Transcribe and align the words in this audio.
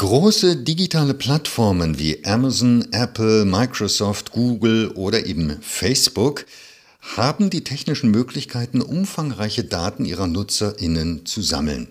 Große 0.00 0.56
digitale 0.56 1.12
Plattformen 1.12 1.98
wie 1.98 2.24
Amazon, 2.24 2.88
Apple, 2.90 3.44
Microsoft, 3.44 4.32
Google 4.32 4.92
oder 4.92 5.26
eben 5.26 5.60
Facebook 5.60 6.46
haben 7.02 7.50
die 7.50 7.64
technischen 7.64 8.10
Möglichkeiten, 8.10 8.80
umfangreiche 8.80 9.62
Daten 9.62 10.06
ihrer 10.06 10.26
Nutzerinnen 10.26 11.26
zu 11.26 11.42
sammeln. 11.42 11.88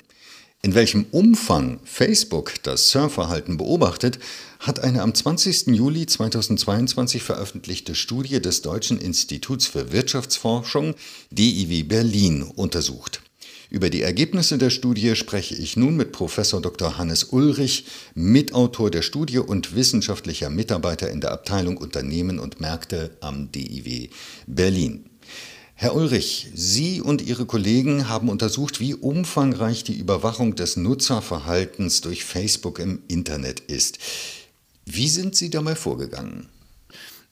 In 0.64 0.74
welchem 0.74 1.06
Umfang 1.12 1.80
Facebook 1.84 2.56
das 2.64 2.90
Surfverhalten 2.90 3.58
beobachtet, 3.58 4.18
hat 4.60 4.80
eine 4.80 5.04
am 5.04 5.14
20. 5.14 5.68
Juli 5.68 6.07
2022 6.07 7.21
veröffentlichte 7.21 7.94
Studie 7.94 8.41
des 8.41 8.64
Deutschen 8.64 9.00
Instituts 9.00 9.68
für 9.68 9.91
Wirtschaftsforschung 9.91 10.96
DIW 11.30 11.84
Berlin 11.84 12.41
untersucht. 12.41 13.21
Über 13.70 13.91
die 13.91 14.01
Ergebnisse 14.01 14.57
der 14.57 14.71
Studie 14.71 15.15
spreche 15.15 15.54
ich 15.54 15.77
nun 15.77 15.95
mit 15.95 16.11
Professor 16.11 16.59
Dr. 16.59 16.97
Hannes 16.97 17.25
Ulrich, 17.25 17.86
Mitautor 18.15 18.89
der 18.89 19.04
Studie 19.04 19.38
und 19.38 19.75
wissenschaftlicher 19.75 20.50
Mitarbeiter 20.50 21.11
in 21.11 21.21
der 21.21 21.32
Abteilung 21.32 21.77
Unternehmen 21.77 22.39
und 22.39 22.60
Märkte 22.60 23.11
am 23.21 23.51
DIW 23.51 24.10
Berlin. 24.47 25.05
Herr 25.75 25.96
Ulrich, 25.96 26.47
Sie 26.55 27.00
und 27.00 27.21
Ihre 27.21 27.46
Kollegen 27.46 28.10
haben 28.10 28.29
untersucht, 28.29 28.79
wie 28.79 28.96
umfangreich 28.96 29.83
die 29.83 29.97
Überwachung 29.97 30.55
des 30.55 30.75
Nutzerverhaltens 30.75 32.02
durch 32.02 32.25
Facebook 32.25 32.80
im 32.80 33.03
Internet 33.08 33.59
ist. 33.59 33.99
Wie 34.86 35.08
sind 35.08 35.36
Sie 35.36 35.52
dabei 35.52 35.75
vorgegangen? 35.75 36.49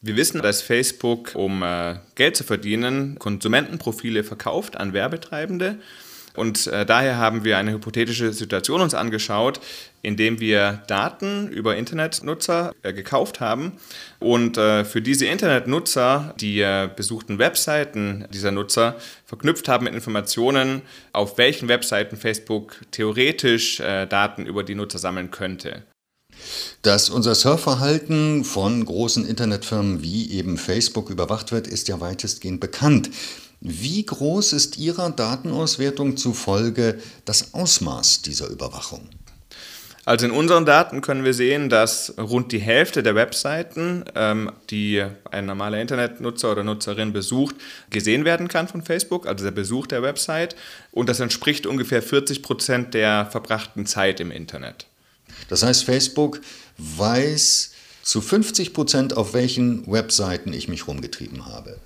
Wir 0.02 0.16
wissen, 0.16 0.44
dass 0.44 0.62
Facebook, 0.62 1.34
um 1.34 1.64
äh, 1.64 1.96
Geld 2.14 2.38
zu 2.38 2.44
verdienen, 2.44 3.18
Konsumentenprofile 3.18 4.24
verkauft 4.24 4.78
an 4.78 4.94
Werbetreibende 4.94 5.80
und 6.38 6.68
äh, 6.68 6.86
daher 6.86 7.18
haben 7.18 7.44
wir 7.44 7.58
eine 7.58 7.72
hypothetische 7.72 8.32
Situation 8.32 8.82
uns 8.82 8.94
angeschaut, 8.94 9.60
indem 10.02 10.40
wir 10.40 10.84
Daten 10.88 11.50
über 11.50 11.76
Internetnutzer 11.76 12.74
äh, 12.84 12.94
gekauft 12.94 13.40
haben 13.40 13.74
und 14.20 14.58
äh, 14.58 14.86
für 14.86 15.02
diese 15.02 15.26
Internetnutzer 15.26 16.34
die 16.40 16.62
äh, 16.62 16.90
besuchten 16.96 17.40
Webseiten 17.40 18.26
dieser 18.32 18.52
Nutzer 18.52 18.96
verknüpft 19.26 19.68
haben 19.68 19.86
mit 19.86 19.94
Informationen, 19.94 20.84
auf 21.12 21.38
welchen 21.38 21.68
Webseiten 21.68 22.18
Facebook 22.18 22.82
theoretisch 22.92 23.80
äh, 23.80 24.06
Daten 24.06 24.46
über 24.46 24.64
die 24.64 24.76
Nutzer 24.76 25.00
sammeln 25.00 25.32
könnte. 25.32 25.84
Dass 26.82 27.10
unser 27.10 27.36
Surfverhalten 27.36 28.44
von 28.44 28.86
großen 28.86 29.28
Internetfirmen 29.28 30.04
wie 30.04 30.32
eben 30.32 30.58
Facebook 30.58 31.10
überwacht 31.10 31.52
wird, 31.52 31.68
ist 31.68 31.88
ja 31.88 32.00
weitestgehend 32.00 32.60
bekannt. 32.60 33.10
Wie 33.60 34.06
groß 34.06 34.54
ist 34.54 34.78
Ihrer 34.78 35.10
Datenauswertung 35.10 36.18
zufolge 36.18 37.00
das 37.26 37.54
Ausmaß 37.54 38.22
dieser 38.22 38.48
Überwachung? 38.50 39.10
Also 40.08 40.26
in 40.26 40.32
unseren 40.32 40.66
Daten 40.66 41.02
können 41.02 41.26
wir 41.26 41.34
sehen, 41.34 41.68
dass 41.68 42.14
rund 42.18 42.54
die 42.54 42.60
Hälfte 42.60 43.04
der 43.04 43.14
Webseiten, 43.16 44.06
ähm, 44.16 44.54
die 44.70 45.04
ein 45.32 45.46
normaler 45.46 45.82
Internetnutzer 45.82 46.50
oder 46.50 46.64
Nutzerin 46.64 47.12
besucht, 47.12 47.56
gesehen 47.90 48.24
werden 48.24 48.48
kann 48.48 48.70
von 48.70 48.84
Facebook, 48.84 49.28
also 49.28 49.44
der 49.44 49.52
Besuch 49.52 49.86
der 49.86 50.04
Website. 50.04 50.56
Und 50.92 51.10
das 51.10 51.20
entspricht 51.20 51.66
ungefähr 51.66 52.02
40 52.02 52.42
Prozent 52.42 52.94
der 52.94 53.26
verbrachten 53.26 53.86
Zeit 53.86 54.22
im 54.22 54.32
Internet. 54.32 54.86
Das 55.50 55.64
heißt, 55.64 55.84
Facebook 55.84 56.40
weiß 56.78 57.72
zu 58.02 58.22
50 58.22 58.74
Prozent, 58.74 59.18
auf 59.18 59.34
welchen 59.34 59.92
Webseiten 59.92 60.54
ich 60.54 60.70
mich 60.70 60.88
rumgetrieben 60.88 61.48
habe. 61.48 61.82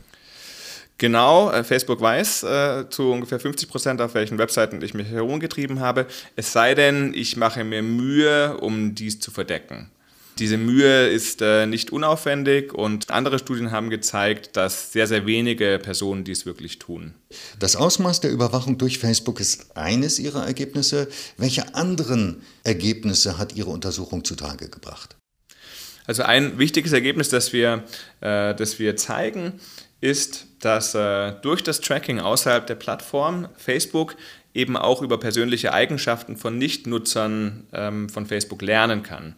Genau, 1.02 1.50
äh, 1.50 1.64
Facebook 1.64 2.00
weiß 2.00 2.44
äh, 2.44 2.86
zu 2.92 3.12
ungefähr 3.12 3.40
50 3.40 3.68
Prozent, 3.68 4.02
auf 4.02 4.14
welchen 4.14 4.38
Webseiten 4.38 4.84
ich 4.84 4.94
mich 4.94 5.08
herumgetrieben 5.08 5.80
habe. 5.80 6.06
Es 6.36 6.54
sei 6.54 6.76
denn, 6.76 7.16
ich 7.16 7.38
mache 7.38 7.64
mir 7.64 7.82
Mühe, 7.82 8.56
um 8.58 8.94
dies 8.94 9.20
zu 9.20 9.32
verdecken. 9.32 9.90
Diese 10.38 10.58
Mühe 10.58 11.08
ist 11.08 11.42
äh, 11.42 11.66
nicht 11.66 11.92
unaufwendig 11.92 12.76
und 12.76 13.10
andere 13.10 13.40
Studien 13.40 13.72
haben 13.72 13.90
gezeigt, 13.90 14.56
dass 14.56 14.92
sehr, 14.92 15.08
sehr 15.08 15.26
wenige 15.26 15.80
Personen 15.82 16.24
dies 16.24 16.46
wirklich 16.46 16.78
tun. 16.78 17.16
Das 17.58 17.76
Ausmaß 17.76 18.22
der 18.22 18.30
Überwachung 18.30 18.78
durch 18.78 19.00
Facebook 19.00 19.40
ist 19.40 19.76
eines 19.76 20.20
Ihrer 20.20 20.46
Ergebnisse. 20.46 21.08
Welche 21.36 21.74
anderen 21.74 22.44
Ergebnisse 22.64 23.40
hat 23.40 23.56
Ihre 23.56 23.72
Untersuchung 23.72 24.24
zutage 24.24 24.70
gebracht? 24.70 25.16
Also 26.06 26.22
ein 26.22 26.60
wichtiges 26.60 26.92
Ergebnis, 26.92 27.30
das 27.30 27.54
wir, 27.54 27.86
äh, 28.22 28.54
das 28.54 28.78
wir 28.78 28.96
zeigen, 28.98 29.54
ist, 30.02 30.48
dass 30.60 30.96
äh, 30.96 31.34
durch 31.42 31.64
das 31.64 31.80
Tracking 31.80 32.20
außerhalb 32.20 32.68
der 32.68 32.76
Plattform 32.76 33.48
Facebook 33.56 34.16
eben 34.54 34.76
auch 34.76 35.02
über 35.02 35.20
persönliche 35.20 35.74
Eigenschaften 35.74 36.36
von 36.36 36.58
Nichtnutzern 36.58 37.68
ähm, 37.72 38.10
von 38.10 38.26
Facebook 38.26 38.62
lernen 38.62 39.04
kann. 39.04 39.36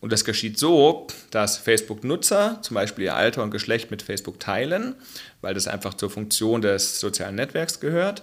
Und 0.00 0.12
das 0.12 0.24
geschieht 0.24 0.58
so, 0.58 1.06
dass 1.30 1.56
Facebook-Nutzer 1.56 2.58
zum 2.62 2.74
Beispiel 2.74 3.04
ihr 3.04 3.14
Alter 3.14 3.42
und 3.42 3.50
Geschlecht 3.50 3.90
mit 3.90 4.02
Facebook 4.02 4.40
teilen, 4.40 4.94
weil 5.40 5.54
das 5.54 5.68
einfach 5.68 5.94
zur 5.94 6.10
Funktion 6.10 6.60
des 6.60 7.00
sozialen 7.00 7.36
Netzwerks 7.36 7.80
gehört. 7.80 8.22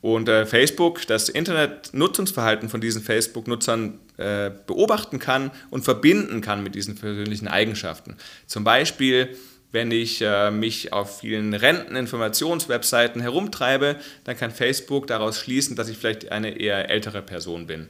Und 0.00 0.28
äh, 0.28 0.46
Facebook 0.46 1.06
das 1.06 1.28
Internet-Nutzungsverhalten 1.28 2.68
von 2.68 2.80
diesen 2.80 3.02
Facebook-Nutzern 3.02 4.00
äh, 4.16 4.50
beobachten 4.66 5.18
kann 5.18 5.52
und 5.70 5.84
verbinden 5.84 6.40
kann 6.40 6.62
mit 6.62 6.74
diesen 6.74 6.96
persönlichen 6.96 7.46
Eigenschaften. 7.46 8.16
Zum 8.46 8.64
Beispiel 8.64 9.36
wenn 9.72 9.90
ich 9.90 10.20
äh, 10.22 10.50
mich 10.50 10.92
auf 10.92 11.20
vielen 11.20 11.54
Renteninformationswebseiten 11.54 13.20
herumtreibe, 13.20 13.96
dann 14.24 14.36
kann 14.36 14.50
Facebook 14.50 15.06
daraus 15.06 15.38
schließen, 15.38 15.76
dass 15.76 15.88
ich 15.88 15.96
vielleicht 15.96 16.30
eine 16.30 16.60
eher 16.60 16.90
ältere 16.90 17.22
Person 17.22 17.66
bin. 17.66 17.88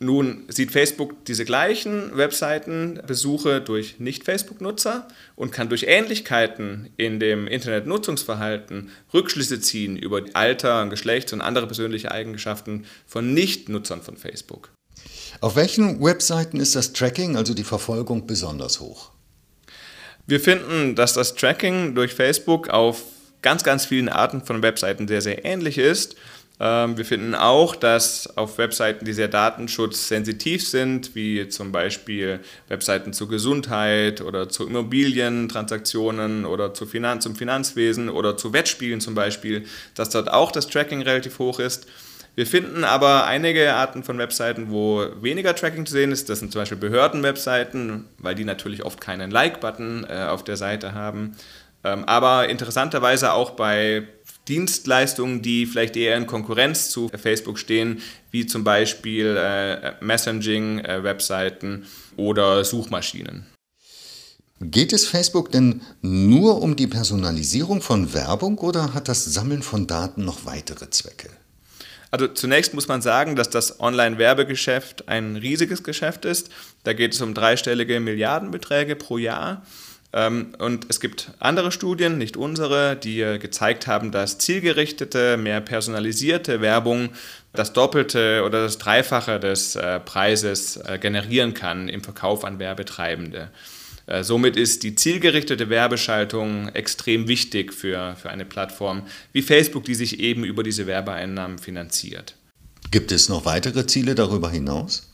Nun 0.00 0.44
sieht 0.48 0.72
Facebook 0.72 1.24
diese 1.24 1.44
gleichen 1.44 2.16
Webseitenbesuche 2.16 3.60
durch 3.60 4.00
Nicht-Facebook-Nutzer 4.00 5.06
und 5.36 5.52
kann 5.52 5.68
durch 5.68 5.84
Ähnlichkeiten 5.84 6.90
in 6.96 7.20
dem 7.20 7.46
Internetnutzungsverhalten 7.46 8.90
Rückschlüsse 9.14 9.60
ziehen 9.60 9.96
über 9.96 10.22
Alter, 10.34 10.86
Geschlecht 10.88 11.32
und 11.32 11.40
andere 11.40 11.66
persönliche 11.66 12.10
Eigenschaften 12.10 12.86
von 13.06 13.32
Nicht-Nutzern 13.34 14.02
von 14.02 14.16
Facebook. 14.16 14.70
Auf 15.40 15.56
welchen 15.56 16.02
Webseiten 16.02 16.58
ist 16.58 16.74
das 16.74 16.92
Tracking, 16.92 17.36
also 17.36 17.54
die 17.54 17.64
Verfolgung, 17.64 18.26
besonders 18.26 18.80
hoch? 18.80 19.13
Wir 20.26 20.40
finden, 20.40 20.94
dass 20.94 21.12
das 21.12 21.34
Tracking 21.34 21.94
durch 21.94 22.14
Facebook 22.14 22.68
auf 22.68 23.02
ganz, 23.42 23.62
ganz 23.62 23.84
vielen 23.84 24.08
Arten 24.08 24.42
von 24.42 24.62
Webseiten 24.62 25.06
sehr, 25.06 25.20
sehr 25.20 25.44
ähnlich 25.44 25.76
ist. 25.76 26.16
Ähm, 26.60 26.96
wir 26.96 27.04
finden 27.04 27.34
auch, 27.34 27.76
dass 27.76 28.36
auf 28.36 28.56
Webseiten, 28.56 29.04
die 29.04 29.12
sehr 29.12 29.28
datenschutzsensitiv 29.28 30.66
sind, 30.66 31.14
wie 31.14 31.48
zum 31.48 31.72
Beispiel 31.72 32.40
Webseiten 32.68 33.12
zur 33.12 33.28
Gesundheit 33.28 34.22
oder 34.22 34.48
zu 34.48 34.66
Immobilientransaktionen 34.66 36.46
oder 36.46 36.72
zu 36.72 36.86
Finan 36.86 37.20
zum 37.20 37.34
Finanzwesen 37.36 38.08
oder 38.08 38.36
zu 38.36 38.52
Wettspielen 38.52 39.00
zum 39.00 39.14
Beispiel, 39.14 39.66
dass 39.94 40.10
dort 40.10 40.32
auch 40.32 40.52
das 40.52 40.68
Tracking 40.68 41.02
relativ 41.02 41.38
hoch 41.38 41.58
ist. 41.58 41.86
Wir 42.36 42.46
finden 42.46 42.82
aber 42.82 43.26
einige 43.26 43.74
Arten 43.74 44.02
von 44.02 44.18
Webseiten, 44.18 44.70
wo 44.70 45.06
weniger 45.20 45.54
Tracking 45.54 45.86
zu 45.86 45.92
sehen 45.92 46.10
ist. 46.10 46.28
Das 46.28 46.40
sind 46.40 46.50
zum 46.50 46.62
Beispiel 46.62 46.78
Behördenwebseiten, 46.78 48.06
weil 48.18 48.34
die 48.34 48.44
natürlich 48.44 48.84
oft 48.84 49.00
keinen 49.00 49.30
Like-Button 49.30 50.06
äh, 50.08 50.24
auf 50.24 50.42
der 50.42 50.56
Seite 50.56 50.94
haben. 50.94 51.36
Ähm, 51.84 52.04
aber 52.06 52.48
interessanterweise 52.48 53.32
auch 53.34 53.50
bei 53.50 54.08
Dienstleistungen, 54.48 55.42
die 55.42 55.66
vielleicht 55.66 55.96
eher 55.96 56.16
in 56.16 56.26
Konkurrenz 56.26 56.90
zu 56.90 57.08
Facebook 57.08 57.58
stehen, 57.58 58.02
wie 58.30 58.46
zum 58.46 58.64
Beispiel 58.64 59.36
äh, 59.38 59.92
Messaging-Webseiten 60.00 61.82
äh, 61.82 62.20
oder 62.20 62.64
Suchmaschinen. 62.64 63.46
Geht 64.60 64.92
es 64.92 65.06
Facebook 65.06 65.52
denn 65.52 65.82
nur 66.00 66.62
um 66.62 66.74
die 66.76 66.86
Personalisierung 66.86 67.80
von 67.80 68.14
Werbung 68.14 68.58
oder 68.58 68.94
hat 68.94 69.08
das 69.08 69.24
Sammeln 69.24 69.62
von 69.62 69.86
Daten 69.86 70.24
noch 70.24 70.46
weitere 70.46 70.90
Zwecke? 70.90 71.28
Also 72.14 72.28
zunächst 72.28 72.74
muss 72.74 72.86
man 72.86 73.02
sagen, 73.02 73.34
dass 73.34 73.50
das 73.50 73.80
Online-Werbegeschäft 73.80 75.08
ein 75.08 75.34
riesiges 75.34 75.82
Geschäft 75.82 76.24
ist. 76.24 76.48
Da 76.84 76.92
geht 76.92 77.12
es 77.12 77.20
um 77.20 77.34
dreistellige 77.34 77.98
Milliardenbeträge 77.98 78.94
pro 78.94 79.18
Jahr. 79.18 79.66
Ähm, 80.12 80.54
und 80.58 80.86
es 80.88 81.00
gibt 81.00 81.32
andere 81.40 81.72
Studien, 81.72 82.16
nicht 82.16 82.36
unsere, 82.36 82.94
die 82.94 83.16
gezeigt 83.40 83.88
haben, 83.88 84.12
dass 84.12 84.38
zielgerichtete, 84.38 85.36
mehr 85.36 85.60
personalisierte 85.60 86.60
Werbung 86.60 87.08
das 87.52 87.72
Doppelte 87.72 88.44
oder 88.46 88.62
das 88.62 88.78
Dreifache 88.78 89.40
des 89.40 89.74
äh, 89.74 89.98
Preises 89.98 90.76
äh, 90.76 91.00
generieren 91.00 91.52
kann 91.52 91.88
im 91.88 92.04
Verkauf 92.04 92.44
an 92.44 92.60
Werbetreibende. 92.60 93.50
Äh, 94.06 94.22
somit 94.22 94.56
ist 94.56 94.82
die 94.82 94.94
zielgerichtete 94.94 95.70
Werbeschaltung 95.70 96.68
extrem 96.68 97.28
wichtig 97.28 97.72
für, 97.72 98.16
für 98.16 98.30
eine 98.30 98.44
Plattform 98.44 99.02
wie 99.32 99.42
Facebook, 99.42 99.84
die 99.84 99.94
sich 99.94 100.20
eben 100.20 100.44
über 100.44 100.62
diese 100.62 100.86
Werbeeinnahmen 100.86 101.58
finanziert. 101.58 102.36
Gibt 102.90 103.12
es 103.12 103.28
noch 103.28 103.44
weitere 103.44 103.86
Ziele 103.86 104.14
darüber 104.14 104.50
hinaus? 104.50 105.10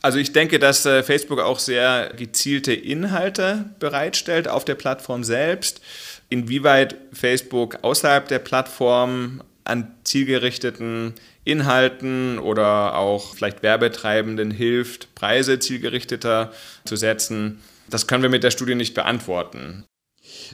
Also 0.00 0.18
ich 0.18 0.32
denke, 0.32 0.58
dass 0.58 0.84
äh, 0.84 1.02
Facebook 1.04 1.38
auch 1.38 1.60
sehr 1.60 2.12
gezielte 2.16 2.72
Inhalte 2.72 3.66
bereitstellt 3.78 4.48
auf 4.48 4.64
der 4.64 4.74
Plattform 4.74 5.22
selbst. 5.22 5.80
Inwieweit 6.28 6.96
Facebook 7.12 7.78
außerhalb 7.82 8.26
der 8.26 8.40
Plattform 8.40 9.42
an 9.64 9.94
zielgerichteten 10.04 11.14
Inhalten 11.44 12.38
oder 12.38 12.96
auch 12.96 13.34
vielleicht 13.34 13.62
Werbetreibenden 13.62 14.50
hilft, 14.50 15.14
Preise 15.14 15.58
zielgerichteter 15.58 16.52
zu 16.84 16.96
setzen. 16.96 17.60
Das 17.88 18.06
können 18.06 18.22
wir 18.22 18.30
mit 18.30 18.44
der 18.44 18.50
Studie 18.50 18.74
nicht 18.74 18.94
beantworten. 18.94 19.84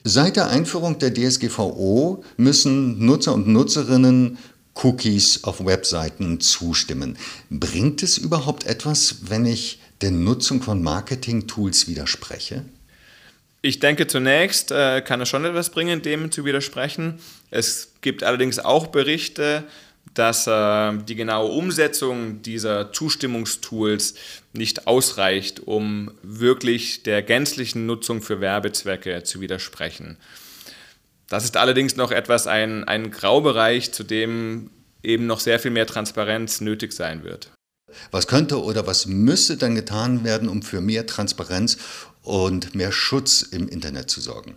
Seit 0.05 0.37
der 0.37 0.49
Einführung 0.49 0.99
der 0.99 1.12
DSGVO 1.12 2.25
müssen 2.37 3.05
Nutzer 3.05 3.34
und 3.34 3.49
Nutzerinnen 3.49 4.38
Cookies 4.75 5.44
auf 5.44 5.64
Webseiten 5.64 6.40
zustimmen. 6.40 7.19
Bringt 7.50 8.02
es 8.02 8.16
überhaupt 8.16 8.64
etwas, 8.64 9.16
wenn 9.28 9.44
ich 9.44 9.81
der 10.00 10.12
Nutzung 10.12 10.62
von 10.62 10.82
Marketing-Tools 10.82 11.88
widerspreche? 11.88 12.64
Ich 13.60 13.81
denke, 13.81 14.06
zunächst 14.06 14.70
äh, 14.70 15.00
kann 15.00 15.20
es 15.20 15.28
schon 15.28 15.44
etwas 15.44 15.70
bringen, 15.70 16.02
dem 16.02 16.31
zu 16.31 16.44
widersprechen. 16.44 17.19
Es 17.50 17.93
gibt 18.00 18.22
allerdings 18.22 18.60
auch 18.60 18.87
Berichte, 18.87 19.64
dass 20.14 20.46
äh, 20.46 20.93
die 21.05 21.16
genaue 21.16 21.50
Umsetzung 21.50 22.43
dieser 22.43 22.93
Zustimmungstools 22.93 24.14
nicht 24.52 24.87
ausreicht, 24.87 25.60
um 25.66 26.12
wirklich 26.22 27.02
der 27.02 27.22
gänzlichen 27.22 27.87
Nutzung 27.87 28.22
für 28.22 28.40
Werbezwecke 28.40 29.25
zu 29.25 29.40
widersprechen. 29.40 30.19
Das 31.28 31.44
ist 31.44 31.56
allerdings 31.56 31.96
noch 31.96 32.11
etwas 32.11 32.46
ein, 32.46 32.84
ein 32.84 33.11
Graubereich, 33.11 33.93
zu 33.93 34.02
dem 34.02 34.70
eben 35.02 35.26
noch 35.26 35.40
sehr 35.40 35.58
viel 35.58 35.70
mehr 35.70 35.87
Transparenz 35.87 36.61
nötig 36.61 36.93
sein 36.93 37.22
wird. 37.25 37.50
Was 38.11 38.26
könnte 38.26 38.62
oder 38.62 38.87
was 38.87 39.06
müsste 39.06 39.56
dann 39.56 39.75
getan 39.75 40.25
werden, 40.25 40.49
um 40.49 40.62
für 40.62 40.81
mehr 40.81 41.06
Transparenz 41.06 41.79
und 42.23 42.75
mehr 42.75 42.93
Schutz 42.93 43.43
im 43.43 43.69
Internet 43.69 44.11
zu 44.11 44.20
sorgen? 44.20 44.56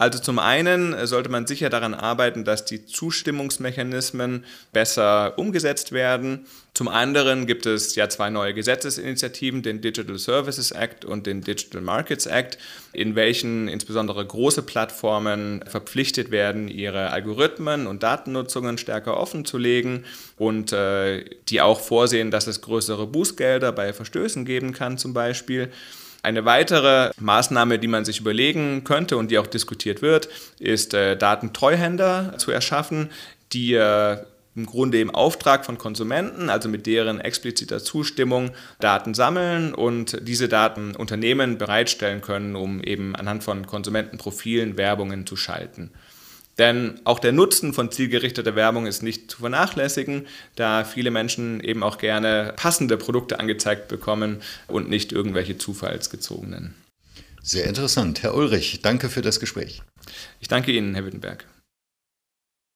Also 0.00 0.20
zum 0.20 0.38
einen 0.38 1.06
sollte 1.08 1.28
man 1.28 1.48
sicher 1.48 1.70
daran 1.70 1.92
arbeiten, 1.92 2.44
dass 2.44 2.64
die 2.64 2.86
Zustimmungsmechanismen 2.86 4.44
besser 4.72 5.36
umgesetzt 5.36 5.90
werden. 5.90 6.46
Zum 6.72 6.86
anderen 6.86 7.48
gibt 7.48 7.66
es 7.66 7.96
ja 7.96 8.08
zwei 8.08 8.30
neue 8.30 8.54
Gesetzesinitiativen, 8.54 9.64
den 9.64 9.80
Digital 9.80 10.16
Services 10.16 10.70
Act 10.70 11.04
und 11.04 11.26
den 11.26 11.40
Digital 11.40 11.80
Markets 11.80 12.26
Act, 12.26 12.58
in 12.92 13.16
welchen 13.16 13.66
insbesondere 13.66 14.24
große 14.24 14.62
Plattformen 14.62 15.64
verpflichtet 15.66 16.30
werden, 16.30 16.68
ihre 16.68 17.10
Algorithmen 17.10 17.88
und 17.88 18.04
Datennutzungen 18.04 18.78
stärker 18.78 19.16
offen 19.16 19.44
zu 19.44 19.58
legen 19.58 20.04
und 20.36 20.72
äh, 20.72 21.24
die 21.48 21.60
auch 21.60 21.80
vorsehen, 21.80 22.30
dass 22.30 22.46
es 22.46 22.60
größere 22.60 23.08
Bußgelder 23.08 23.72
bei 23.72 23.92
Verstößen 23.92 24.44
geben 24.44 24.72
kann 24.72 24.96
zum 24.96 25.12
Beispiel. 25.12 25.72
Eine 26.22 26.44
weitere 26.44 27.10
Maßnahme, 27.18 27.78
die 27.78 27.88
man 27.88 28.04
sich 28.04 28.20
überlegen 28.20 28.84
könnte 28.84 29.16
und 29.16 29.30
die 29.30 29.38
auch 29.38 29.46
diskutiert 29.46 30.02
wird, 30.02 30.28
ist 30.58 30.94
äh, 30.94 31.16
Datentreuhänder 31.16 32.34
zu 32.38 32.50
erschaffen, 32.50 33.10
die 33.52 33.74
äh, 33.74 34.18
im 34.56 34.66
Grunde 34.66 35.00
im 35.00 35.14
Auftrag 35.14 35.64
von 35.64 35.78
Konsumenten, 35.78 36.50
also 36.50 36.68
mit 36.68 36.86
deren 36.86 37.20
expliziter 37.20 37.78
Zustimmung, 37.78 38.50
Daten 38.80 39.14
sammeln 39.14 39.72
und 39.72 40.18
diese 40.26 40.48
Daten 40.48 40.96
Unternehmen 40.96 41.58
bereitstellen 41.58 42.20
können, 42.20 42.56
um 42.56 42.82
eben 42.82 43.14
anhand 43.14 43.44
von 43.44 43.66
Konsumentenprofilen 43.66 44.76
Werbungen 44.76 45.26
zu 45.26 45.36
schalten. 45.36 45.92
Denn 46.58 47.00
auch 47.04 47.20
der 47.20 47.32
Nutzen 47.32 47.72
von 47.72 47.92
zielgerichteter 47.92 48.56
Werbung 48.56 48.86
ist 48.86 49.02
nicht 49.02 49.30
zu 49.30 49.38
vernachlässigen, 49.38 50.26
da 50.56 50.84
viele 50.84 51.10
Menschen 51.10 51.60
eben 51.60 51.82
auch 51.84 51.98
gerne 51.98 52.52
passende 52.56 52.96
Produkte 52.96 53.38
angezeigt 53.38 53.88
bekommen 53.88 54.42
und 54.66 54.88
nicht 54.88 55.12
irgendwelche 55.12 55.56
zufallsgezogenen. 55.56 56.74
Sehr 57.42 57.66
interessant. 57.66 58.22
Herr 58.22 58.34
Ulrich, 58.34 58.80
danke 58.82 59.08
für 59.08 59.22
das 59.22 59.38
Gespräch. 59.38 59.82
Ich 60.40 60.48
danke 60.48 60.72
Ihnen, 60.72 60.94
Herr 60.94 61.06
Wittenberg. 61.06 61.46